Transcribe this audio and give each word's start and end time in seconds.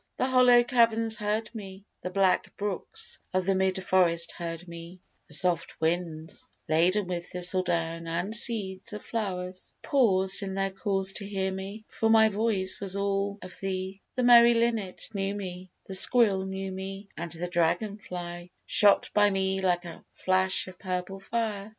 The 0.17 0.25
hollow 0.25 0.63
caverns 0.63 1.17
heard 1.17 1.53
me 1.53 1.85
the 2.01 2.09
black 2.09 2.57
brooks 2.57 3.19
Of 3.35 3.45
the 3.45 3.53
mid 3.53 3.83
forest 3.83 4.31
heard 4.31 4.67
me 4.67 4.99
the 5.27 5.35
soft 5.35 5.79
winds, 5.79 6.47
Laden 6.67 7.05
with 7.05 7.27
thistledown 7.29 8.07
and 8.07 8.35
seeds 8.35 8.93
of 8.93 9.05
flowers, 9.05 9.75
Paused 9.83 10.41
in 10.41 10.55
their 10.55 10.71
course 10.71 11.13
to 11.13 11.27
hear 11.27 11.51
me, 11.51 11.85
for 11.87 12.09
my 12.09 12.29
voice 12.29 12.79
Was 12.79 12.95
all 12.95 13.37
of 13.43 13.55
thee: 13.59 14.01
the 14.15 14.23
merry 14.23 14.55
linnet 14.55 15.07
knew 15.13 15.35
me, 15.35 15.69
The 15.85 15.93
squirrel 15.93 16.47
knew 16.47 16.71
me, 16.71 17.09
and 17.15 17.31
the 17.31 17.47
dragon 17.47 17.99
fly 17.99 18.49
Shot 18.65 19.11
by 19.13 19.29
me 19.29 19.61
like 19.61 19.85
a 19.85 20.03
flash 20.15 20.67
of 20.67 20.79
purple 20.79 21.19
fire. 21.19 21.69